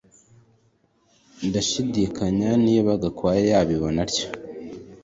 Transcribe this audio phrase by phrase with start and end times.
[1.47, 4.27] Ndashidikanya niba Gakwaya yabibona atyo